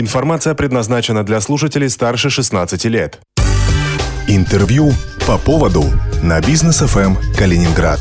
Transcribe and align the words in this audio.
Информация 0.00 0.54
предназначена 0.54 1.24
для 1.24 1.40
слушателей 1.40 1.90
старше 1.90 2.30
16 2.30 2.84
лет. 2.84 3.18
Интервью 4.28 4.92
по 5.26 5.38
поводу 5.38 5.86
на 6.22 6.40
бизнес 6.40 6.78
ФМ 6.78 7.16
Калининград. 7.36 7.98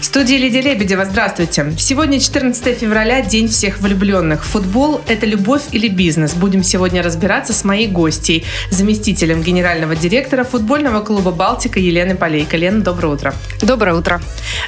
В 0.00 0.04
студии 0.04 0.36
Лидия 0.36 0.60
Лебедева, 0.60 1.04
здравствуйте. 1.04 1.72
Сегодня 1.76 2.20
14 2.20 2.78
февраля, 2.78 3.20
День 3.20 3.48
всех 3.48 3.80
влюбленных. 3.80 4.44
Футбол– 4.44 5.00
это 5.08 5.26
любовь 5.26 5.62
или 5.72 5.88
бизнес? 5.88 6.34
Будем 6.34 6.62
сегодня 6.62 7.02
разбираться 7.02 7.52
с 7.52 7.64
моей 7.64 7.88
гостьей, 7.88 8.44
заместителем 8.70 9.42
генерального 9.42 9.96
директора 9.96 10.44
футбольного 10.44 11.00
клуба 11.00 11.32
«Балтика» 11.32 11.80
Еленой 11.80 12.14
Полейко. 12.14 12.56
Лена, 12.56 12.80
доброе 12.80 13.08
утро. 13.08 13.34
Доброе 13.60 13.96
утро. 13.96 14.20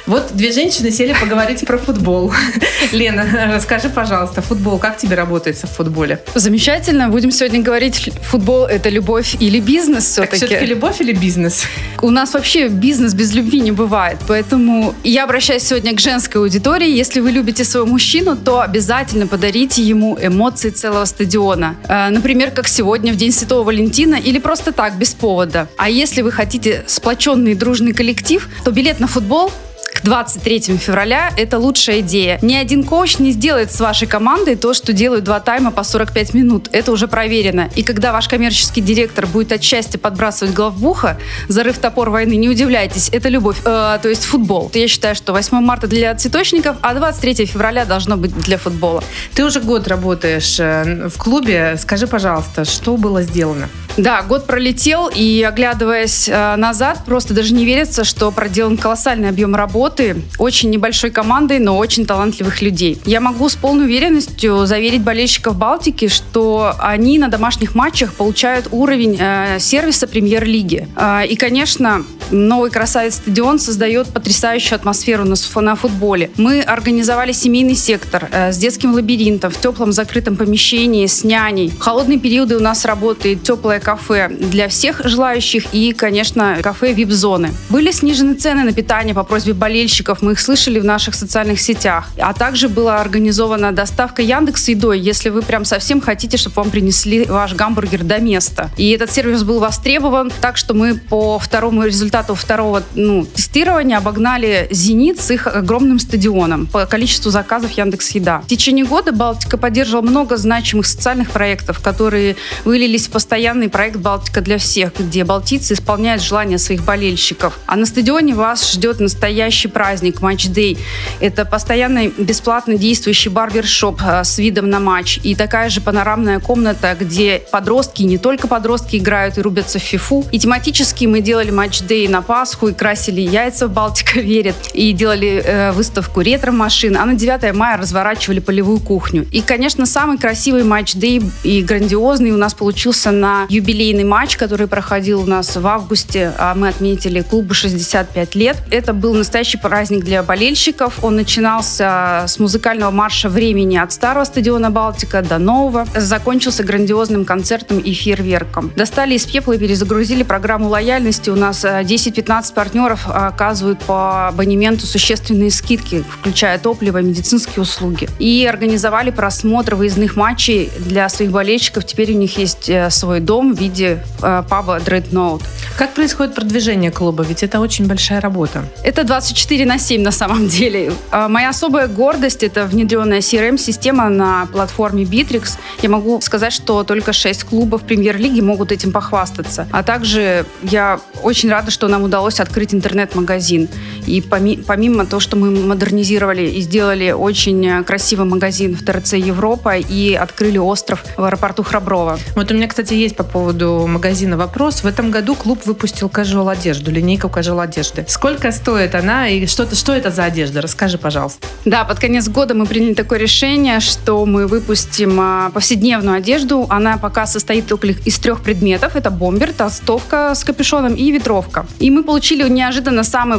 Вот 0.05 0.31
две 0.33 0.51
женщины 0.51 0.91
сели 0.91 1.15
поговорить 1.19 1.65
про 1.65 1.77
футбол. 1.77 2.33
Лена, 2.91 3.53
расскажи, 3.55 3.87
пожалуйста, 3.89 4.41
футбол, 4.41 4.79
как 4.79 4.97
тебе 4.97 5.15
работается 5.15 5.65
в 5.65 5.71
футболе? 5.71 6.19
Замечательно. 6.35 7.07
Будем 7.07 7.31
сегодня 7.31 7.61
говорить, 7.61 8.11
футбол– 8.21 8.65
это 8.69 8.89
любовь 8.89 9.37
или 9.39 9.61
бизнес 9.61 10.03
все-таки. 10.03 10.39
Так 10.39 10.49
все-таки 10.49 10.65
любовь 10.65 10.99
или 10.99 11.13
бизнес? 11.13 11.63
У 12.01 12.09
нас 12.09 12.33
вообще 12.33 12.67
бизнес 12.67 13.13
без 13.13 13.33
любви 13.33 13.61
не 13.61 13.71
бывает, 13.71 14.17
поэтому 14.27 14.93
я 15.03 15.20
я 15.21 15.25
обращаюсь 15.25 15.61
сегодня 15.61 15.95
к 15.95 15.99
женской 15.99 16.41
аудитории. 16.41 16.89
Если 16.89 17.19
вы 17.19 17.29
любите 17.29 17.63
своего 17.63 17.87
мужчину, 17.87 18.35
то 18.35 18.61
обязательно 18.61 19.27
подарите 19.27 19.83
ему 19.83 20.17
эмоции 20.19 20.71
целого 20.71 21.05
стадиона. 21.05 21.75
Э, 21.87 22.09
например, 22.09 22.49
как 22.49 22.67
сегодня, 22.67 23.13
в 23.13 23.17
День 23.17 23.31
Святого 23.31 23.63
Валентина, 23.63 24.15
или 24.15 24.39
просто 24.39 24.71
так, 24.71 24.97
без 24.97 25.13
повода. 25.13 25.67
А 25.77 25.91
если 25.91 26.23
вы 26.23 26.31
хотите 26.31 26.83
сплоченный 26.87 27.53
дружный 27.53 27.93
коллектив, 27.93 28.49
то 28.63 28.71
билет 28.71 28.99
на 28.99 29.05
футбол 29.05 29.51
к 30.01 30.03
23 30.03 30.77
февраля 30.77 31.31
это 31.37 31.59
лучшая 31.59 31.99
идея. 31.99 32.39
Ни 32.41 32.55
один 32.55 32.83
коуч 32.83 33.19
не 33.19 33.31
сделает 33.31 33.71
с 33.71 33.79
вашей 33.79 34.07
командой 34.07 34.55
то, 34.55 34.73
что 34.73 34.93
делают 34.93 35.23
два 35.23 35.39
тайма 35.39 35.71
по 35.71 35.83
45 35.83 36.33
минут. 36.33 36.69
Это 36.71 36.91
уже 36.91 37.07
проверено. 37.07 37.69
И 37.75 37.83
когда 37.83 38.11
ваш 38.11 38.27
коммерческий 38.27 38.81
директор 38.81 39.27
будет 39.27 39.51
от 39.51 39.61
счастья 39.61 39.99
подбрасывать 39.99 40.53
главбуха, 40.55 41.19
зарыв 41.47 41.77
топор 41.77 42.09
войны, 42.09 42.35
не 42.35 42.49
удивляйтесь, 42.49 43.09
это 43.11 43.29
любовь, 43.29 43.57
э, 43.63 43.99
то 44.01 44.09
есть 44.09 44.23
футбол. 44.25 44.71
Я 44.73 44.87
считаю, 44.87 45.13
что 45.13 45.33
8 45.33 45.61
марта 45.61 45.87
для 45.87 46.15
цветочников, 46.15 46.77
а 46.81 46.95
23 46.95 47.45
февраля 47.45 47.85
должно 47.85 48.17
быть 48.17 48.35
для 48.35 48.57
футбола. 48.57 49.03
Ты 49.35 49.45
уже 49.45 49.61
год 49.61 49.87
работаешь 49.87 50.59
э, 50.59 51.09
в 51.09 51.17
клубе. 51.17 51.77
Скажи, 51.79 52.07
пожалуйста, 52.07 52.65
что 52.65 52.97
было 52.97 53.21
сделано? 53.21 53.69
Да, 53.97 54.21
год 54.23 54.47
пролетел, 54.47 55.09
и 55.13 55.43
оглядываясь 55.43 56.27
э, 56.27 56.55
назад, 56.55 56.99
просто 57.05 57.33
даже 57.33 57.53
не 57.53 57.65
верится, 57.65 58.03
что 58.03 58.31
проделан 58.31 58.77
колоссальный 58.77 59.29
объем 59.29 59.53
работы 59.53 59.90
очень 60.37 60.69
небольшой 60.69 61.11
командой, 61.11 61.59
но 61.59 61.77
очень 61.77 62.05
талантливых 62.05 62.61
людей. 62.61 62.99
Я 63.05 63.19
могу 63.19 63.49
с 63.49 63.55
полной 63.55 63.85
уверенностью 63.85 64.65
заверить 64.65 65.01
болельщиков 65.01 65.55
Балтики, 65.55 66.07
что 66.07 66.73
они 66.79 67.17
на 67.19 67.27
домашних 67.27 67.75
матчах 67.75 68.13
получают 68.13 68.67
уровень 68.71 69.17
э, 69.19 69.57
сервиса 69.59 70.07
премьер-лиги. 70.07 70.87
Э, 70.95 71.25
и, 71.27 71.35
конечно, 71.35 72.03
новый 72.31 72.71
красавец 72.71 73.15
стадион 73.15 73.59
создает 73.59 74.07
потрясающую 74.07 74.75
атмосферу 74.75 75.25
на, 75.25 75.35
на 75.61 75.75
футболе. 75.75 76.31
Мы 76.37 76.61
организовали 76.61 77.31
семейный 77.31 77.75
сектор 77.75 78.27
э, 78.31 78.51
с 78.51 78.57
детским 78.57 78.93
лабиринтом 78.93 79.51
в 79.51 79.59
теплом 79.59 79.91
закрытом 79.91 80.37
помещении 80.37 81.05
с 81.05 81.23
няней. 81.23 81.69
В 81.69 81.79
холодные 81.79 82.19
периоды 82.19 82.57
у 82.57 82.59
нас 82.59 82.85
работает 82.85 83.43
теплая 83.43 83.79
кафе 83.79 84.29
для 84.29 84.67
всех 84.67 85.01
желающих 85.03 85.65
и, 85.73 85.93
конечно, 85.93 86.57
кафе 86.61 86.93
VIP-зоны. 86.93 87.51
Были 87.69 87.91
снижены 87.91 88.35
цены 88.35 88.63
на 88.63 88.73
питание 88.73 89.13
по 89.13 89.23
просьбе 89.23 89.53
болельщиков, 89.53 89.80
мы 90.21 90.33
их 90.33 90.39
слышали 90.39 90.79
в 90.79 90.85
наших 90.85 91.15
социальных 91.15 91.59
сетях. 91.59 92.09
А 92.17 92.33
также 92.33 92.69
была 92.69 93.01
организована 93.01 93.71
доставка 93.71 94.21
Яндекс 94.21 94.67
едой, 94.69 94.99
если 94.99 95.29
вы 95.29 95.41
прям 95.41 95.65
совсем 95.65 96.01
хотите, 96.01 96.37
чтобы 96.37 96.55
вам 96.55 96.71
принесли 96.71 97.25
ваш 97.25 97.53
гамбургер 97.53 98.03
до 98.03 98.19
места. 98.19 98.69
И 98.77 98.89
этот 98.91 99.11
сервис 99.11 99.43
был 99.43 99.59
востребован, 99.59 100.31
так 100.41 100.57
что 100.57 100.73
мы 100.73 100.95
по 100.95 101.39
второму 101.39 101.83
результату 101.83 102.35
второго 102.35 102.83
ну, 102.95 103.25
тестирования 103.25 103.97
обогнали 103.97 104.67
«Зенит» 104.71 105.19
с 105.19 105.31
их 105.31 105.47
огромным 105.47 105.99
стадионом 105.99 106.67
по 106.67 106.85
количеству 106.85 107.31
заказов 107.31 107.71
Яндекс 107.71 108.11
Еда. 108.11 108.41
В 108.41 108.47
течение 108.47 108.85
года 108.85 109.11
Балтика 109.11 109.57
поддерживала 109.57 110.01
много 110.01 110.37
значимых 110.37 110.85
социальных 110.85 111.31
проектов, 111.31 111.79
которые 111.79 112.35
вылились 112.65 113.07
в 113.07 113.11
постоянный 113.11 113.69
проект 113.69 113.97
«Балтика 113.97 114.41
для 114.41 114.57
всех», 114.57 114.93
где 114.97 115.23
балтийцы 115.23 115.73
исполняют 115.73 116.21
желания 116.21 116.57
своих 116.57 116.83
болельщиков. 116.83 117.59
А 117.65 117.75
на 117.75 117.85
стадионе 117.85 118.33
вас 118.33 118.73
ждет 118.73 118.99
настоящий 118.99 119.67
праздник, 119.71 120.21
матч-дей. 120.21 120.77
Это 121.19 121.45
постоянный 121.45 122.13
бесплатно 122.17 122.77
действующий 122.77 123.29
барбершоп 123.29 124.01
э, 124.05 124.23
с 124.23 124.37
видом 124.37 124.69
на 124.69 124.79
матч 124.79 125.19
и 125.23 125.35
такая 125.35 125.69
же 125.69 125.81
панорамная 125.81 126.39
комната, 126.39 126.95
где 126.99 127.41
подростки, 127.51 128.03
не 128.03 128.17
только 128.17 128.47
подростки 128.47 128.97
играют 128.97 129.37
и 129.37 129.41
рубятся 129.41 129.79
в 129.79 129.81
фифу. 129.81 130.25
И 130.31 130.39
тематически 130.39 131.05
мы 131.05 131.21
делали 131.21 131.51
матч-дей 131.51 132.07
на 132.07 132.21
Пасху 132.21 132.67
и 132.67 132.73
красили 132.73 133.21
яйца 133.21 133.67
в 133.67 133.73
«Балтика 133.73 134.19
верит» 134.19 134.55
и 134.73 134.91
делали 134.91 135.41
э, 135.43 135.71
выставку 135.71 136.21
ретро-машин, 136.21 136.97
а 136.97 137.05
на 137.05 137.15
9 137.15 137.55
мая 137.55 137.77
разворачивали 137.77 138.39
полевую 138.39 138.79
кухню. 138.79 139.27
И, 139.31 139.41
конечно, 139.41 139.85
самый 139.85 140.17
красивый 140.17 140.63
матч-дей 140.63 141.21
и 141.43 141.61
грандиозный 141.63 142.31
у 142.31 142.37
нас 142.37 142.53
получился 142.53 143.11
на 143.11 143.45
юбилейный 143.49 144.03
матч, 144.03 144.37
который 144.37 144.67
проходил 144.67 145.21
у 145.21 145.25
нас 145.25 145.55
в 145.55 145.65
августе, 145.65 146.33
а 146.37 146.53
мы 146.55 146.69
отметили 146.69 147.21
клубу 147.21 147.53
65 147.53 148.35
лет. 148.35 148.57
Это 148.69 148.93
был 148.93 149.13
настоящий 149.13 149.57
праздник 149.61 150.03
для 150.03 150.23
болельщиков. 150.23 151.03
Он 151.03 151.15
начинался 151.15 152.25
с 152.27 152.39
музыкального 152.39 152.91
марша 152.91 153.29
времени 153.29 153.77
от 153.77 153.91
старого 153.91 154.25
стадиона 154.25 154.71
Балтика 154.71 155.21
до 155.21 155.37
нового. 155.37 155.85
Закончился 155.95 156.63
грандиозным 156.63 157.25
концертом 157.25 157.79
и 157.79 157.93
фейерверком. 157.93 158.71
Достали 158.75 159.15
из 159.15 159.25
пепла 159.25 159.53
и 159.53 159.57
перезагрузили 159.57 160.23
программу 160.23 160.69
лояльности. 160.69 161.29
У 161.29 161.35
нас 161.35 161.63
10-15 161.63 162.51
э, 162.51 162.53
партнеров 162.53 163.07
оказывают 163.07 163.79
по 163.79 164.27
абонементу 164.27 164.85
существенные 164.85 165.51
скидки, 165.51 166.03
включая 166.09 166.57
топливо 166.57 166.99
и 166.99 167.03
медицинские 167.03 167.63
услуги. 167.63 168.09
И 168.19 168.45
организовали 168.45 169.11
просмотр 169.11 169.75
выездных 169.75 170.15
матчей 170.15 170.71
для 170.79 171.09
своих 171.09 171.31
болельщиков. 171.31 171.85
Теперь 171.85 172.13
у 172.13 172.17
них 172.17 172.37
есть 172.37 172.69
э, 172.69 172.89
свой 172.89 173.19
дом, 173.19 173.53
в 173.53 173.59
виде 173.59 174.03
э, 174.21 174.43
паба 174.49 174.77
Dreadnought. 174.77 175.43
Как 175.77 175.93
происходит 175.93 176.35
продвижение 176.35 176.91
клуба? 176.91 177.23
Ведь 177.23 177.43
это 177.43 177.59
очень 177.59 177.87
большая 177.87 178.21
работа. 178.21 178.63
Это 178.83 179.03
24 179.03 179.50
на 179.51 179.77
7 179.77 180.01
на 180.01 180.11
самом 180.11 180.47
деле. 180.47 180.93
А 181.11 181.27
моя 181.27 181.49
особая 181.49 181.87
гордость– 181.87 182.43
это 182.43 182.65
внедренная 182.65 183.19
CRM-система 183.19 184.09
на 184.09 184.47
платформе 184.47 185.03
Bittrex. 185.03 185.57
Я 185.81 185.89
могу 185.89 186.19
сказать, 186.21 186.53
что 186.53 186.83
только 186.83 187.13
6 187.13 187.43
клубов 187.43 187.83
премьер-лиги 187.83 188.41
могут 188.41 188.71
этим 188.71 188.91
похвастаться. 188.91 189.67
А 189.71 189.83
также 189.83 190.45
я 190.63 190.99
очень 191.21 191.49
рада, 191.49 191.69
что 191.71 191.87
нам 191.87 192.03
удалось 192.03 192.39
открыть 192.39 192.73
интернет-магазин. 192.73 193.67
И 194.07 194.21
помимо 194.21 195.05
того, 195.05 195.19
что 195.19 195.37
мы 195.37 195.51
модернизировали 195.51 196.43
и 196.43 196.61
сделали 196.61 197.11
очень 197.11 197.83
красивый 197.83 198.25
магазин 198.25 198.75
в 198.75 198.83
ТРЦ 198.83 199.13
Европа 199.13 199.77
и 199.77 200.13
открыли 200.13 200.57
остров 200.57 201.03
в 201.17 201.23
аэропорту 201.23 201.63
Храброво. 201.63 202.19
Вот 202.35 202.51
у 202.51 202.53
меня, 202.53 202.67
кстати, 202.67 202.93
есть 202.93 203.15
по 203.15 203.23
поводу 203.23 203.85
магазина 203.87 204.37
вопрос. 204.37 204.83
В 204.83 204.87
этом 204.87 205.11
году 205.11 205.35
клуб 205.35 205.59
выпустил 205.65 206.07
casual 206.07 206.51
одежду, 206.51 206.91
линейку 206.91 207.27
casual 207.27 207.61
одежды. 207.61 208.05
Сколько 208.07 208.51
стоит 208.51 208.95
она 208.95 209.29
и 209.29 209.45
что, 209.45 209.73
что 209.75 209.93
это 209.93 210.09
за 210.11 210.25
одежда? 210.25 210.61
Расскажи, 210.61 210.97
пожалуйста. 210.97 211.47
Да, 211.65 211.83
под 211.83 211.99
конец 211.99 212.27
года 212.27 212.53
мы 212.53 212.65
приняли 212.65 212.93
такое 212.93 213.19
решение, 213.19 213.79
что 213.79 214.25
мы 214.25 214.47
выпустим 214.47 215.19
а, 215.19 215.49
повседневную 215.51 216.17
одежду. 216.17 216.65
Она 216.69 216.97
пока 216.97 217.25
состоит 217.25 217.67
только 217.67 217.87
из 217.87 218.19
трех 218.19 218.41
предметов. 218.41 218.95
Это 218.95 219.09
бомбер, 219.09 219.53
толстовка 219.53 220.33
с 220.35 220.43
капюшоном 220.43 220.95
и 220.95 221.11
ветровка. 221.11 221.65
И 221.79 221.89
мы 221.89 222.03
получили 222.03 222.47
неожиданно 222.47 223.03
самые 223.03 223.37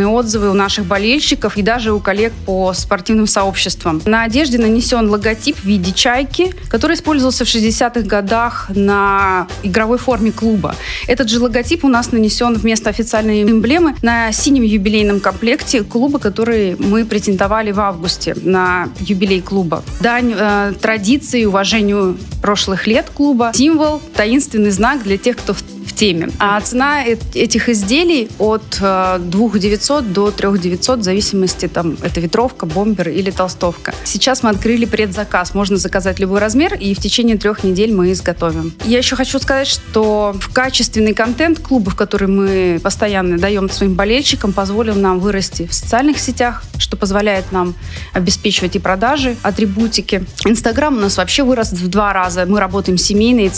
восторженные 0.00 0.06
отзывы 0.08 0.50
у 0.50 0.54
наших 0.54 0.86
болельщиков 0.86 1.56
и 1.56 1.62
даже 1.62 1.92
у 1.92 2.00
коллег 2.00 2.32
по 2.46 2.72
спортивным 2.72 3.26
сообществам. 3.26 4.00
На 4.04 4.24
одежде 4.24 4.58
нанесен 4.58 5.08
логотип 5.08 5.56
в 5.56 5.64
виде 5.64 5.92
чайки, 5.92 6.54
который 6.68 6.96
использовался 6.96 7.44
в 7.44 7.48
60-х 7.48 8.02
годах 8.02 8.70
на 8.74 9.46
игровой 9.62 9.98
форме 9.98 10.32
клуба. 10.32 10.74
Этот 11.06 11.28
же 11.28 11.40
логотип 11.40 11.84
у 11.84 11.88
нас 11.88 12.12
нанесен 12.12 12.54
вместо 12.54 12.90
официальной 12.90 13.42
эмблемы 13.42 13.94
на 14.02 14.32
синем 14.32 14.62
юбилейном 14.62 15.20
комплекте 15.20 15.82
клуба, 15.82 16.18
который 16.18 16.76
мы 16.78 17.04
презентовали 17.04 17.72
в 17.72 17.80
августе 17.80 18.34
на 18.42 18.88
юбилей 19.00 19.40
клуба. 19.40 19.82
Дань 20.00 20.32
э, 20.36 20.72
традиции, 20.80 21.44
уважению 21.44 22.16
прошлых 22.42 22.86
лет 22.86 23.06
клуба, 23.14 23.52
символ, 23.54 24.00
таинственный 24.14 24.70
знак 24.70 25.02
для 25.02 25.18
тех, 25.18 25.36
кто 25.36 25.52
в 25.52 25.62
теме. 26.00 26.30
А 26.38 26.58
цена 26.62 27.04
этих 27.04 27.68
изделий 27.68 28.30
от 28.38 28.78
2900 28.80 30.04
э, 30.04 30.06
до 30.06 30.30
3900 30.30 31.00
в 31.00 31.02
зависимости, 31.02 31.68
там, 31.68 31.98
это 32.02 32.20
ветровка, 32.20 32.64
бомбер 32.64 33.10
или 33.10 33.30
толстовка. 33.30 33.94
Сейчас 34.04 34.42
мы 34.42 34.48
открыли 34.48 34.86
предзаказ. 34.86 35.54
Можно 35.54 35.76
заказать 35.76 36.18
любой 36.18 36.40
размер, 36.40 36.74
и 36.74 36.94
в 36.94 36.98
течение 36.98 37.36
трех 37.36 37.64
недель 37.64 37.92
мы 37.92 38.12
изготовим. 38.12 38.72
Я 38.84 38.98
еще 38.98 39.14
хочу 39.14 39.38
сказать, 39.38 39.68
что 39.68 40.34
в 40.40 40.52
качественный 40.52 41.12
контент 41.12 41.58
клубов, 41.58 41.94
который 41.96 42.28
мы 42.28 42.80
постоянно 42.82 43.38
даем 43.38 43.68
своим 43.68 43.94
болельщикам, 43.94 44.52
позволил 44.52 44.94
нам 44.94 45.20
вырасти 45.20 45.66
в 45.66 45.74
социальных 45.74 46.18
сетях, 46.18 46.62
что 46.78 46.96
позволяет 46.96 47.52
нам 47.52 47.74
обеспечивать 48.14 48.76
и 48.76 48.78
продажи, 48.78 49.36
атрибутики. 49.42 50.24
Инстаграм 50.46 50.96
у 50.96 51.00
нас 51.00 51.18
вообще 51.18 51.42
вырос 51.42 51.72
в 51.72 51.88
два 51.88 52.14
раза. 52.14 52.46
Мы 52.46 52.58
работаем 52.58 52.96
с 52.96 53.02
семейной, 53.02 53.50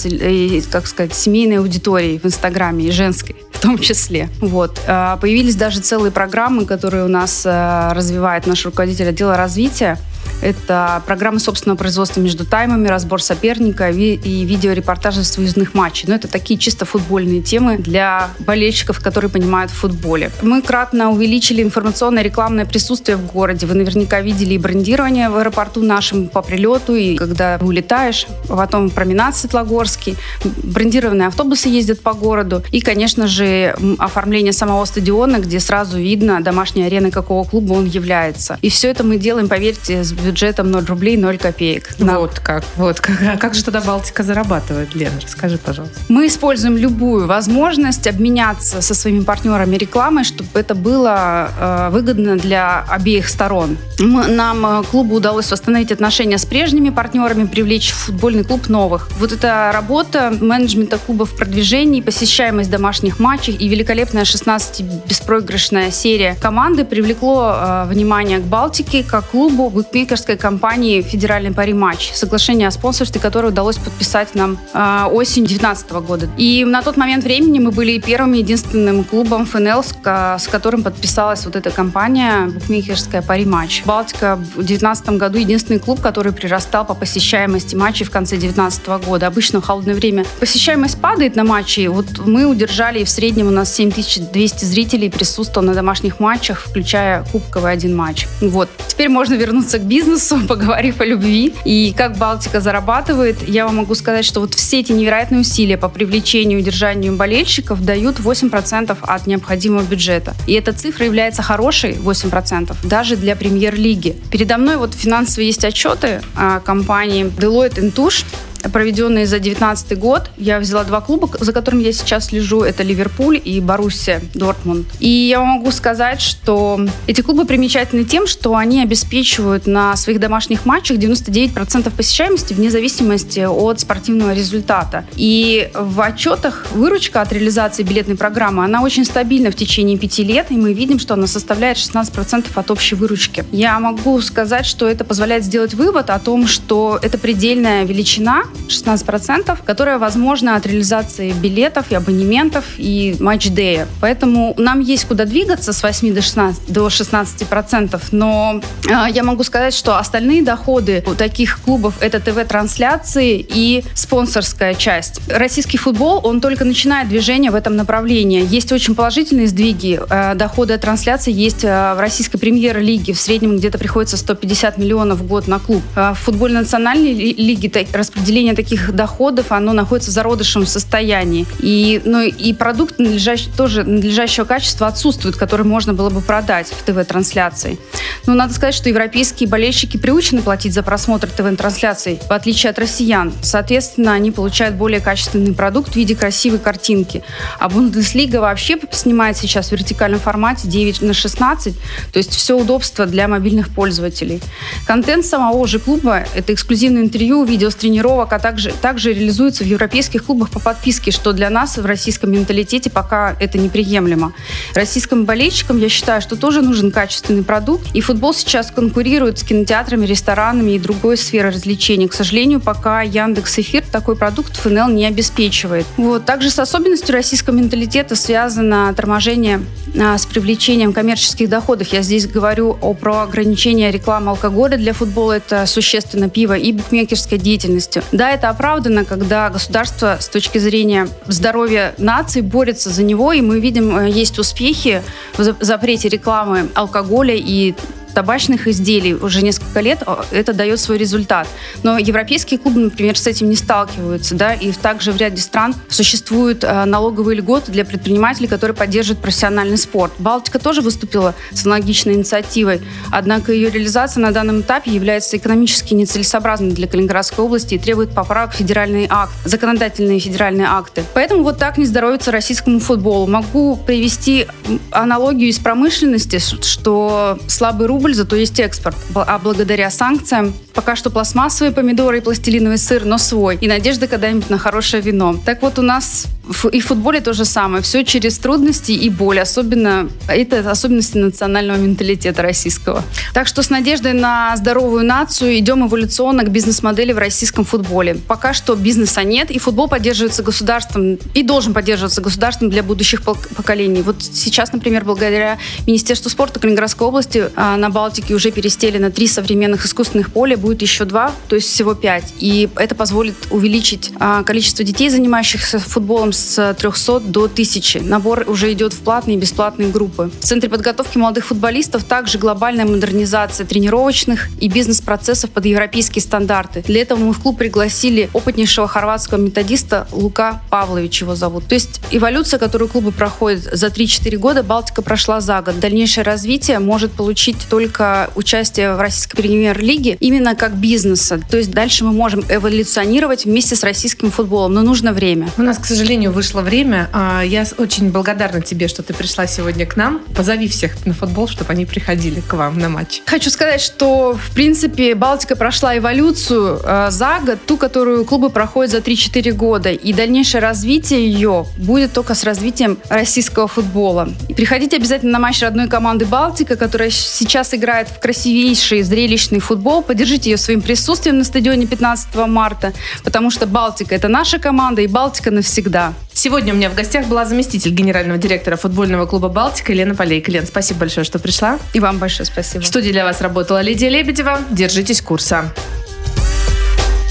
как 0.71 0.89
сказать, 0.89 1.15
семейной 1.15 1.59
аудиторией 1.59 2.19
в 2.23 2.27
Инстаграме 2.27 2.85
и 2.87 2.91
женской 2.91 3.37
в 3.53 3.61
том 3.61 3.79
числе. 3.79 4.29
Вот. 4.41 4.81
А, 4.87 5.17
появились 5.19 5.55
даже 5.55 5.81
целые 5.81 6.11
программы, 6.11 6.65
которые 6.65 7.05
у 7.05 7.09
нас 7.09 7.45
а, 7.47 7.95
развивает 7.95 8.47
наш 8.47 8.65
руководитель 8.65 9.09
отдела 9.09 9.37
развития. 9.37 9.99
Это 10.41 11.03
программы 11.07 11.39
собственного 11.39 11.79
производства 11.79 12.21
между 12.21 12.45
таймами, 12.45 12.89
разбор 12.89 13.23
соперника 13.23 13.91
и 13.91 14.45
видеорепортажи 14.45 15.23
с 15.25 15.37
выездных 15.37 15.75
матчей. 15.75 16.09
Но 16.09 16.17
это 16.17 16.29
такие 16.29 16.59
чисто 16.59 16.85
футбольные 16.85 17.43
темы 17.43 17.79
для 17.79 18.31
болельщиков, 18.41 19.01
которые 19.01 19.31
понимают 19.31 19.71
в 19.71 19.75
футболе. 19.75 20.31
Мы 20.43 20.63
кратно 20.63 21.11
увеличили 21.11 21.63
информационное 21.63 22.23
рекламное 22.23 22.65
присутствие 22.65 23.17
в 23.17 23.27
городе. 23.33 23.67
Вы 23.67 23.75
наверняка 23.75 24.21
видели 24.21 24.55
и 24.55 24.59
брендирование 24.59 25.29
в 25.29 25.37
аэропорту 25.37 25.83
нашем 25.83 26.29
по 26.29 26.43
прилету, 26.43 26.95
и 26.95 27.17
когда 27.17 27.59
улетаешь, 27.61 28.27
потом 28.49 28.91
променад 28.91 29.37
Светлогорский, 29.37 30.17
брендированные 30.45 31.29
автобусы 31.29 31.69
ездят 31.69 32.01
по 32.01 32.13
городу, 32.15 32.63
и, 32.73 32.81
конечно 32.81 33.27
же, 33.27 33.77
оформление 33.99 34.53
самого 34.53 34.85
стадиона, 34.85 35.39
где 35.39 35.61
сразу 35.61 35.99
видно 35.99 36.43
домашняя 36.43 36.87
арена 36.87 37.11
какого 37.11 37.45
клуба 37.45 37.75
он 37.75 37.87
является. 37.87 38.59
И 38.63 38.71
все 38.71 38.89
это 38.89 39.05
мы 39.05 39.19
делаем, 39.19 39.49
поверьте, 39.49 40.03
с 40.03 40.12
бюджетом 40.21 40.71
0 40.71 40.85
рублей, 40.85 41.17
0 41.17 41.39
копеек. 41.39 41.99
На... 41.99 42.19
Вот 42.19 42.41
как, 42.41 42.65
вот 42.77 43.01
как. 43.01 43.23
А 43.23 43.37
как 43.37 43.55
же 43.55 43.65
тогда 43.65 43.81
Балтика 43.81 44.23
зарабатывает, 44.23 44.95
Лена? 44.95 45.21
Расскажи, 45.23 45.59
пожалуйста. 45.59 45.99
Мы 46.09 46.27
используем 46.27 46.77
любую 46.77 47.27
возможность 47.27 48.07
обменяться 48.07 48.83
со 48.83 48.95
своими 48.95 49.23
партнерами 49.25 49.77
рекламой, 49.77 50.25
чтобы 50.25 50.51
это 50.55 50.75
было 50.75 51.49
э, 51.59 51.89
выгодно 51.91 52.37
для 52.37 52.85
обеих 52.89 53.29
сторон. 53.29 53.77
Мы, 53.99 54.27
нам, 54.29 54.81
э, 54.81 54.83
клубу, 54.85 55.17
удалось 55.17 55.51
восстановить 55.51 55.93
отношения 55.93 56.39
с 56.39 56.45
прежними 56.45 56.91
партнерами, 56.91 57.47
привлечь 57.47 57.91
в 57.91 58.07
футбольный 58.07 58.45
клуб 58.45 58.69
новых. 58.69 59.09
Вот 59.19 59.33
эта 59.33 59.71
работа 59.73 60.33
менеджмента 60.41 60.99
клуба 60.99 61.25
в 61.25 61.37
продвижении, 61.37 62.01
посещаемость 62.01 62.71
домашних 62.71 63.19
матчей 63.19 63.55
и 63.55 63.69
великолепная 63.69 64.25
16-беспроигрышная 64.25 65.91
серия 65.91 66.37
команды 66.41 66.85
привлекло 66.85 67.53
э, 67.55 67.85
внимание 67.87 68.39
к 68.39 68.45
Балтике 68.45 69.03
как 69.03 69.31
клубу 69.31 69.69
букмекерской 70.03 70.37
компании 70.37 71.01
«Федеральный 71.01 71.53
пари 71.53 71.73
матч», 71.73 72.11
соглашение 72.13 72.67
о 72.67 72.73
спонсорстве, 72.73 73.21
которое 73.21 73.49
удалось 73.49 73.77
подписать 73.77 74.35
нам 74.35 74.59
э, 74.75 75.05
осенью 75.13 75.47
2019 75.47 75.93
года. 75.93 76.29
И 76.37 76.65
на 76.65 76.83
тот 76.83 76.97
момент 76.97 77.23
времени 77.23 77.61
мы 77.61 77.71
были 77.71 78.01
первым 78.01 78.33
единственным 78.33 79.05
клубом 79.05 79.47
ФНЛ, 79.47 79.85
с, 79.85 79.95
с 80.43 80.49
которым 80.49 80.83
подписалась 80.83 81.45
вот 81.45 81.55
эта 81.55 81.71
компания 81.71 82.47
букмекерская 82.47 83.23
пари 83.23 83.45
матч. 83.45 83.85
Балтика 83.85 84.35
в 84.37 84.65
2019 84.65 85.11
году 85.11 85.39
единственный 85.39 85.79
клуб, 85.79 86.01
который 86.01 86.33
прирастал 86.33 86.85
по 86.85 86.95
посещаемости 86.95 87.77
матчей 87.77 88.05
в 88.05 88.11
конце 88.11 88.37
2019 88.37 89.07
года. 89.07 89.29
Обычно 89.29 89.61
в 89.61 89.65
холодное 89.65 89.95
время 89.95 90.25
посещаемость 90.41 91.01
падает 91.01 91.37
на 91.37 91.45
матчи. 91.45 91.87
Вот 91.87 92.07
мы 92.27 92.45
удержали, 92.47 93.05
в 93.05 93.09
среднем 93.09 93.47
у 93.47 93.51
нас 93.51 93.73
7200 93.73 94.65
зрителей 94.65 95.11
присутствовало 95.11 95.69
на 95.69 95.75
домашних 95.75 96.19
матчах, 96.19 96.63
включая 96.67 97.25
кубковый 97.31 97.71
один 97.71 97.95
матч. 97.95 98.27
Вот. 98.41 98.69
Теперь 98.89 99.09
можно 99.09 99.35
вернуться 99.35 99.79
к 99.79 99.87
бизнесу 99.93 100.41
поговорив 100.49 101.01
о 101.01 101.05
любви 101.05 101.53
и 101.67 101.93
как 101.95 102.17
Балтика 102.17 102.61
зарабатывает, 102.61 103.47
я 103.47 103.67
вам 103.67 103.77
могу 103.77 103.95
сказать, 103.95 104.25
что 104.25 104.41
вот 104.41 104.55
все 104.55 104.81
эти 104.81 104.93
невероятные 104.93 105.43
усилия 105.43 105.77
по 105.77 105.91
привлечению 105.91 106.59
и 106.59 106.63
удержанию 106.63 107.15
болельщиков 107.15 107.85
дают 107.85 108.19
8% 108.19 108.97
от 109.03 109.27
необходимого 109.27 109.83
бюджета. 109.83 110.35
И 110.47 110.55
эта 110.55 110.73
цифра 110.73 111.05
является 111.05 111.43
хорошей, 111.43 111.93
8%, 111.93 112.75
даже 112.85 113.17
для 113.17 113.37
премьер-лиги. 113.37 114.17
Передо 114.31 114.57
мной 114.57 114.77
вот 114.77 114.95
финансовые 114.95 115.49
есть 115.49 115.65
отчеты 115.65 116.23
компании 116.65 117.27
Deloitte 117.27 117.93
Touche, 117.93 118.25
проведенные 118.71 119.27
за 119.27 119.39
2019 119.39 119.99
год. 119.99 120.31
Я 120.37 120.59
взяла 120.59 120.85
два 120.85 121.01
клуба, 121.01 121.29
за 121.41 121.53
которыми 121.53 121.83
я 121.83 121.93
сейчас 121.93 122.27
слежу. 122.27 122.63
Это 122.63 122.83
Ливерпуль 122.83 123.41
и 123.43 123.61
Боруссия 123.61 124.23
Дортмунд. 124.35 124.87
И 125.01 125.09
я 125.09 125.41
могу 125.41 125.71
сказать, 125.71 126.21
что 126.21 126.81
эти 127.07 127.21
клубы 127.21 127.45
примечательны 127.45 128.05
тем, 128.05 128.27
что 128.27 128.57
они 128.57 128.83
обеспечивают 128.83 129.67
на 129.67 129.97
своих 129.97 130.21
домашних 130.21 130.67
матчах 130.67 130.99
99% 130.99 131.91
посещаемости 131.95 132.55
вне 132.55 132.71
зависимости 132.71 133.41
от 133.41 133.81
спортивного 133.81 134.33
результата. 134.35 135.05
И 135.17 135.71
в 135.75 136.01
отчетах 136.01 136.67
выручка 136.73 137.21
от 137.21 137.33
реализации 137.33 137.83
билетной 137.83 138.17
программы, 138.17 138.65
она 138.65 138.83
очень 138.83 139.05
стабильна 139.05 139.51
в 139.51 139.55
течение 139.55 139.99
пяти 139.99 140.25
лет, 140.25 140.47
и 140.51 140.55
мы 140.55 140.73
видим, 140.73 140.99
что 140.99 141.15
она 141.15 141.27
составляет 141.27 141.77
16% 141.77 142.47
от 142.55 142.71
общей 142.71 142.95
выручки. 142.95 143.45
Я 143.53 143.79
могу 143.81 144.21
сказать, 144.21 144.67
что 144.67 144.89
это 144.89 145.05
позволяет 145.05 145.45
сделать 145.45 145.75
вывод 145.75 146.11
о 146.11 146.19
том, 146.19 146.47
что 146.47 146.99
это 147.03 147.19
предельная 147.19 147.85
величина, 147.85 148.45
16%, 148.69 149.59
которая 149.65 149.99
возможна 149.99 150.57
от 150.57 150.67
реализации 150.67 151.33
билетов 151.33 151.87
и 151.91 151.95
абонементов 151.95 152.65
и 152.79 153.17
матч-дея. 153.21 153.87
Поэтому 154.01 154.55
нам 154.59 154.81
есть 154.81 155.05
куда 155.07 155.25
двигаться 155.25 155.73
с 155.73 155.83
8 155.83 156.15
до 156.15 156.23
16, 156.23 156.73
до 156.73 156.87
16%, 156.89 158.01
но 158.13 158.61
э, 158.89 158.93
я 159.13 159.23
могу 159.23 159.43
сказать, 159.45 159.75
что 159.75 159.99
остальные 159.99 160.43
доходы 160.43 161.05
у 161.07 161.15
таких 161.15 161.61
клубов 161.61 161.95
это 162.01 162.21
ТВ-трансляции 162.21 163.45
и 163.49 163.85
спонсорская 163.95 164.75
часть. 164.75 165.21
Российский 165.29 165.79
футбол, 165.79 166.21
он 166.23 166.41
только 166.41 166.65
начинает 166.65 167.09
движение 167.09 167.51
в 167.51 167.55
этом 167.55 167.77
направлении. 167.77 168.47
Есть 168.49 168.73
очень 168.73 168.95
положительные 168.95 169.47
сдвиги. 169.47 170.01
Э, 170.11 170.35
доходы 170.35 170.75
от 170.75 170.81
трансляции 170.81 171.33
есть 171.33 171.65
э, 171.65 171.95
в 171.95 172.01
российской 172.01 172.39
премьер-лиге. 172.39 173.13
В 173.13 173.21
среднем 173.21 173.57
где-то 173.57 173.79
приходится 173.79 174.17
150 174.17 174.79
миллионов 174.79 175.19
в 175.19 175.27
год 175.27 175.49
на 175.49 175.59
клуб. 175.59 175.83
Э, 175.97 176.13
в 176.15 176.19
футбольной 176.19 176.61
национальной 176.61 177.13
лиге 177.13 177.87
распределение 177.93 178.42
распределение 178.43 178.55
таких 178.55 178.95
доходов, 178.95 179.53
оно 179.53 179.73
находится 179.73 180.11
в 180.11 180.15
зародышевом 180.15 180.67
состоянии. 180.67 181.47
И, 181.61 182.01
ну, 182.05 182.23
и 182.23 182.53
продукт 182.53 182.99
надлежащ, 182.99 183.47
тоже 183.57 183.85
надлежащего 183.85 184.45
качества 184.45 184.87
отсутствует, 184.89 185.37
который 185.37 185.65
можно 185.67 185.95
было 185.95 186.11
бы 186.11 186.21
продать 186.21 186.69
в 186.69 186.83
ТВ-трансляции. 186.83 187.79
Но 188.27 188.35
надо 188.35 188.55
сказать, 188.55 188.75
что 188.75 188.89
европейские 188.89 189.49
болельщики 189.49 189.97
приучены 189.97 190.43
платить 190.43 190.75
за 190.75 190.83
просмотр 190.83 191.29
ТВ-трансляций, 191.29 192.19
в 192.29 192.33
отличие 192.33 192.71
от 192.71 192.79
россиян. 192.79 193.33
Соответственно, 193.43 194.13
они 194.13 194.31
получают 194.31 194.77
более 194.77 195.01
качественный 195.01 195.53
продукт 195.53 195.93
в 195.93 195.97
виде 195.97 196.15
красивой 196.15 196.59
картинки. 196.59 197.23
А 197.59 197.69
Бундеслига 197.69 198.41
вообще 198.41 198.79
снимает 198.91 199.37
сейчас 199.37 199.69
в 199.69 199.73
вертикальном 199.73 200.21
формате 200.21 200.69
9 200.69 201.03
на 201.03 201.15
16, 201.15 201.75
то 202.13 202.19
есть 202.19 202.35
все 202.35 202.57
удобство 202.57 203.07
для 203.07 203.29
мобильных 203.29 203.69
пользователей. 203.71 204.41
Контент 204.87 205.25
самого 205.25 205.67
же 205.67 205.79
клуба– 205.79 206.25
это 206.35 206.53
эксклюзивное 206.53 207.03
интервью, 207.03 207.45
видео 207.45 207.71
с 207.71 207.75
тренировок, 207.75 208.32
а 208.33 208.39
также, 208.39 208.73
также 208.73 209.13
реализуется 209.13 209.65
в 209.65 209.67
европейских 209.67 210.25
клубах 210.25 210.51
по 210.51 210.61
подписке, 210.61 211.11
что 211.11 211.33
для 211.33 211.51
нас 211.51 211.77
в 211.77 211.87
российском 211.87 212.31
менталитете 212.31 212.91
пока 212.91 213.37
это 213.39 213.59
неприемлемо. 213.59 214.33
Российским 214.75 215.25
болельщикам 215.25 215.79
я 215.79 215.89
считаю, 215.89 216.21
что 216.21 216.37
тоже 216.37 216.63
нужен 216.63 216.91
качественный 216.91 217.43
продукт, 217.43 217.87
и 217.95 218.01
футбол 218.01 218.35
сейчас 218.35 218.71
конкурирует 218.71 219.39
с 219.39 219.43
кинотеатрами, 219.43 220.07
ресторанами 220.07 220.73
и 220.73 220.79
другой 220.79 221.17
сферой 221.17 221.53
развлечений. 221.53 222.09
К 222.09 222.15
сожалению, 222.15 222.61
пока 222.61 223.03
Яндекс 223.03 223.59
Эфир 223.59 223.83
такой 223.91 224.17
продукт 224.17 224.57
ФНЛ 224.57 224.89
не 224.89 225.07
обеспечивает. 225.07 225.87
Вот. 225.97 226.25
Также 226.25 226.51
с 226.51 226.59
особенностью 226.59 227.15
российского 227.15 227.55
менталитета 227.55 228.17
связано 228.17 228.93
торможение 228.95 229.61
а, 230.01 230.17
с 230.17 230.27
привлечением 230.27 230.93
коммерческих 230.93 231.49
доходов. 231.49 231.89
Я 231.93 232.03
здесь 232.03 232.27
говорю 232.27 232.77
о, 232.81 232.95
про 232.95 233.23
ограничение 233.23 233.91
рекламы 233.91 234.31
алкоголя 234.31 234.77
для 234.77 234.93
футбола, 234.93 235.33
это 235.33 235.67
существенно 235.67 236.29
пиво 236.31 236.57
и 236.57 236.73
букмекерской 236.73 237.39
деятельностью. 237.39 238.03
Да, 238.23 238.31
это 238.31 238.51
оправдано, 238.51 239.05
когда 239.05 239.51
государство 239.51 240.17
с 240.21 240.29
точки 240.29 240.59
зрения 240.59 241.09
здоровья 241.27 241.93
нации 241.99 242.41
борется 242.41 242.89
за 242.89 243.03
него, 243.03 243.33
и 243.33 243.41
мы 243.41 243.59
видим, 243.59 243.99
э, 243.99 244.09
есть 244.09 244.39
успехи 244.39 245.03
в 245.37 245.57
запрете 245.59 246.09
рекламы 246.09 246.69
алкоголя 246.77 247.35
и 247.35 247.75
табачных 248.13 248.69
изделий 248.69 249.15
уже 249.15 249.43
несколько 249.43 249.81
лет 249.81 250.03
это 250.31 250.53
дает 250.53 250.81
свой 250.81 250.99
результат. 250.99 251.49
Но 251.83 251.99
европейские 251.99 252.59
клубы, 252.59 252.81
например, 252.81 253.19
с 253.19 253.27
этим 253.27 253.51
не 253.51 253.57
сталкиваются, 253.57 254.35
да, 254.35 254.55
и 254.55 254.73
также 254.73 255.13
в 255.13 255.17
ряде 255.17 255.41
стран 255.41 255.75
существуют 255.89 256.65
а, 256.65 256.85
налоговые 256.87 257.39
льготы 257.39 257.73
для 257.73 257.85
предпринимателей, 257.85 258.49
которые 258.49 258.77
поддерживают 258.77 259.23
профессиональный 259.23 259.79
спорт. 259.79 260.13
Балтика 260.19 260.59
тоже 260.59 260.81
выступила 260.81 261.35
с 261.53 261.65
аналогичной 261.65 262.15
инициативой, 262.15 262.81
однако 263.11 263.53
ее 263.53 263.71
реализация 263.71 264.21
на 264.21 264.33
данном 264.33 264.61
этапе 264.61 264.91
является 264.91 265.37
экономически 265.37 265.95
нецелесообразной 265.95 266.73
для 266.73 266.87
Калининградской 266.87 267.45
области 267.45 267.75
и 267.75 267.79
требует 267.79 268.15
поправок 268.15 268.53
в 268.55 268.57
федеральный 268.57 269.07
акт, 269.09 269.33
законодательные 269.45 270.19
федеральные 270.19 270.67
акты. 270.69 271.05
Поэтому 271.15 271.43
вот 271.43 271.59
так 271.59 271.79
не 271.79 271.87
здоровится 271.87 272.31
российскому 272.31 272.81
футболу. 272.81 273.27
Могу 273.27 273.77
привести 273.77 274.47
аналогию 274.91 275.49
из 275.49 275.59
промышленности, 275.59 276.39
что 276.39 277.39
слабый 277.47 277.87
рубль, 277.87 278.02
зато 278.15 278.37
есть 278.37 278.59
экспорт. 278.61 278.97
А 279.15 279.39
благодаря 279.39 279.91
санкциям 279.91 280.53
пока 280.75 280.97
что 280.97 281.11
пластмассовые 281.11 281.73
помидоры 281.73 282.19
и 282.19 282.21
пластилиновый 282.21 282.79
сыр, 282.79 283.05
но 283.05 283.19
свой. 283.19 283.57
И 283.61 283.69
надежда 283.69 284.07
когда-нибудь 284.07 284.51
на 284.51 284.59
хорошее 284.59 285.03
вино. 285.03 285.37
Так 285.45 285.63
вот 285.63 285.79
у 285.79 285.83
нас 285.83 286.27
и 286.73 286.81
в 286.81 286.87
футболе 286.87 287.21
то 287.21 287.33
же 287.33 287.45
самое. 287.45 287.83
Все 287.83 288.05
через 288.05 288.39
трудности 288.39 288.93
и 288.93 289.09
боль. 289.09 289.41
Особенно 289.41 290.09
это 290.29 290.69
особенности 290.71 291.17
национального 291.19 291.77
менталитета 291.77 292.43
российского. 292.43 293.05
Так 293.33 293.47
что 293.47 293.63
с 293.63 293.71
надеждой 293.71 294.13
на 294.13 294.57
здоровую 294.57 295.05
нацию 295.05 295.59
идем 295.59 295.87
эволюционно 295.87 296.43
к 296.43 296.51
бизнес-модели 296.51 297.13
в 297.13 297.19
российском 297.19 297.65
футболе. 297.65 298.17
Пока 298.27 298.53
что 298.55 298.75
бизнеса 298.75 299.23
нет, 299.23 299.51
и 299.51 299.59
футбол 299.59 299.89
поддерживается 299.89 300.43
государством 300.43 301.19
и 301.35 301.43
должен 301.43 301.75
поддерживаться 301.75 302.21
государством 302.21 302.71
для 302.71 302.83
будущих 302.83 303.23
поколений. 303.23 304.03
Вот 304.03 304.17
сейчас, 304.23 304.73
например, 304.73 305.05
благодаря 305.05 305.59
Министерству 305.87 306.29
спорта 306.29 306.59
Калининградской 306.59 307.07
области 307.07 307.51
а, 307.55 307.77
на 307.77 307.91
Балтике 307.91 308.35
уже 308.35 308.51
перестелено 308.51 309.11
три 309.11 309.27
современных 309.27 309.87
искусственных 309.87 310.33
поля, 310.33 310.57
будет 310.57 310.83
еще 310.83 311.05
два, 311.05 311.33
то 311.49 311.57
есть 311.57 311.69
всего 311.69 311.95
пять. 311.95 312.35
И 312.39 312.69
это 312.77 312.95
позволит 312.95 313.37
увеличить 313.51 314.13
а, 314.19 314.43
количество 314.43 314.85
детей, 314.85 315.09
занимающихся 315.09 315.79
футболом 315.79 316.32
с 316.33 316.75
300 316.75 317.21
до 317.21 317.45
1000. 317.45 318.01
Набор 318.01 318.45
уже 318.47 318.73
идет 318.73 318.93
в 318.93 319.01
платные 319.01 319.37
и 319.37 319.41
бесплатные 319.41 319.89
группы. 319.91 320.31
В 320.41 320.45
Центре 320.45 320.69
подготовки 320.69 321.19
молодых 321.19 321.47
футболистов 321.47 322.05
также 322.05 322.39
глобальная 322.39 322.85
модернизация 322.85 323.67
тренировочных 323.67 324.49
и 324.61 324.69
бизнес-процессов 324.69 325.51
под 325.51 325.67
европейские 325.67 326.23
стандарты. 326.23 326.83
Для 326.87 327.03
этого 327.03 327.19
мы 327.19 327.33
в 327.33 327.41
клуб 327.41 327.59
пригласили 327.59 328.31
опытнейшего 328.33 328.89
хорватского 328.89 329.39
методиста 329.39 330.07
Лука 330.13 330.63
Павлович 330.71 331.23
его 331.23 331.35
зовут. 331.35 331.67
То 331.67 331.75
есть 331.75 332.01
эволюция, 332.11 332.59
которую 332.59 332.89
клубы 332.89 333.13
проходят 333.13 333.63
за 333.73 333.89
3-4 333.89 334.37
года, 334.37 334.63
Балтика 334.63 335.03
прошла 335.03 335.41
за 335.41 335.61
год. 335.63 335.81
Дальнейшее 335.81 336.25
развитие 336.25 336.79
может 336.79 337.13
получить 337.13 337.57
только 337.69 338.31
участие 338.35 338.95
в 338.95 339.01
российской 339.01 339.37
премьер-лиге 339.37 340.17
именно 340.21 340.55
как 340.55 340.77
бизнеса. 340.77 341.41
То 341.51 341.57
есть 341.57 341.71
дальше 341.71 342.05
мы 342.05 342.13
можем 342.13 342.45
эволюционировать 342.49 343.45
вместе 343.45 343.77
с 343.77 343.83
российским 343.83 344.31
футболом, 344.31 344.75
но 344.75 344.83
нужно 344.83 345.13
время. 345.13 345.49
У 345.59 345.63
нас, 345.63 345.79
к 345.79 345.85
сожалению, 345.85 346.22
вышло 346.29 346.61
время. 346.61 347.09
А, 347.13 347.43
я 347.43 347.65
очень 347.79 348.11
благодарна 348.11 348.61
тебе, 348.61 348.89
что 348.89 349.03
ты 349.03 349.15
пришла 349.15 349.47
сегодня 349.47 349.87
к 349.87 349.97
нам. 349.97 350.21
Позови 350.35 350.69
всех 350.69 351.07
на 351.07 351.15
футбол, 351.15 351.49
чтобы 351.49 351.73
они 351.73 351.87
приходили 351.87 352.41
к 352.41 352.53
вам 352.55 352.79
на 352.79 352.89
матч. 352.89 353.23
Хочу 353.27 353.51
сказать, 353.51 353.81
что, 353.81 354.35
в 354.35 354.55
принципе, 354.55 355.15
Балтика 355.15 355.57
прошла 355.57 355.97
эволюцию 355.97 356.81
э, 356.83 357.09
за 357.11 357.41
год, 357.45 357.59
ту, 357.67 357.77
которую 357.77 358.25
клубы 358.25 358.51
проходят 358.51 358.91
за 358.91 358.99
3-4 358.99 359.53
года. 359.53 359.91
И 359.91 360.13
дальнейшее 360.13 360.61
развитие 360.61 361.31
ее 361.31 361.67
будет 361.77 362.13
только 362.13 362.35
с 362.35 362.45
развитием 362.45 362.99
российского 363.09 363.69
футбола. 363.69 364.29
Приходите 364.57 364.97
обязательно 364.97 365.33
на 365.33 365.39
матч 365.39 365.63
родной 365.63 365.89
команды 365.89 366.27
Балтика, 366.27 366.77
которая 366.77 367.11
сейчас 367.11 367.75
играет 367.75 368.09
в 368.09 368.19
красивейший 368.19 369.03
зрелищный 369.03 369.61
футбол. 369.61 370.03
Поддержите 370.03 370.51
ее 370.51 370.57
своим 370.57 370.83
присутствием 370.83 371.39
на 371.39 371.45
стадионе 371.45 371.87
15 371.87 372.35
марта, 372.47 372.93
потому 373.25 373.51
что 373.51 373.67
Балтика– 373.67 374.15
это 374.17 374.29
наша 374.29 374.59
команда, 374.59 375.03
и 375.03 375.07
Балтика 375.07 375.51
навсегда. 375.51 376.12
Сегодня 376.43 376.75
у 376.75 376.77
меня 376.77 376.91
в 376.91 376.97
гостях 376.97 377.29
была 377.29 377.45
заместитель 377.45 377.93
генерального 377.93 378.37
директора 378.37 378.77
футбольного 378.77 379.27
клуба 379.27 379.49
«Балтика» 379.49 379.93
Елена 379.93 380.17
Полейка. 380.17 380.51
Лен, 380.51 380.67
спасибо 380.67 380.99
большое, 380.99 381.23
что 381.23 381.39
пришла. 381.39 381.79
И 381.93 382.01
вам 382.01 382.19
большое 382.19 382.47
спасибо. 382.47 382.83
В 382.83 382.87
студии 382.89 383.13
для 383.13 383.25
вас 383.25 383.41
работала 383.41 383.81
Лидия 383.81 384.09
Лебедева. 384.09 384.59
Держитесь 384.69 385.23
курса. 385.23 385.73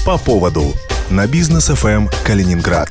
По 0.06 0.16
поводу 0.16 0.72
на 1.10 1.26
бизнес 1.26 1.66
ФМ 1.66 2.06
Калининград. 2.24 2.88